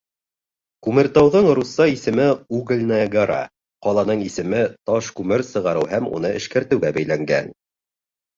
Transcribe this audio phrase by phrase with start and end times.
[0.85, 2.25] Күмертауҙың русса исеме
[2.59, 3.37] «Угольная гора».
[3.89, 7.55] Ҡаланың исеме таш күмер сығарыу һәм уны эшкәртеүгә бәйләнгән.